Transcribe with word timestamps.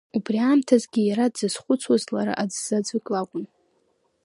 Убри 0.17 0.37
аамҭазгьы 0.45 1.01
иара 1.05 1.33
дзызхәыцуаз 1.33 2.03
лара 2.13 2.33
аӡә 2.41 2.57
заҵәык 2.65 3.05
лакәын… 3.13 3.45